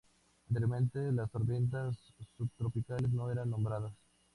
Anteriormente, 0.47 1.11
las 1.11 1.29
tormentas 1.29 1.95
subtropicales 2.35 3.11
no 3.11 3.29
eran 3.31 3.51
nombradas. 3.51 3.93